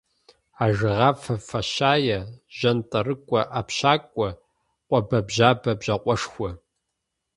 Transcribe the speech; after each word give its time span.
Ажэгъафэ 0.63 1.35
фащае, 1.47 2.19
жьантӏэрыкӏуэ 2.57 3.41
ӏэпщакӏуэ, 3.51 4.29
къуэбэбжьабэ 4.87 5.71
бжьакъуэшхуэ. 5.79 6.49